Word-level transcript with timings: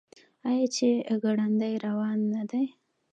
آیا 0.49 0.65
چې 0.75 0.87
ګړندی 1.23 1.73
روان 1.85 2.19
نه 2.33 2.43
دی؟ 2.49 2.65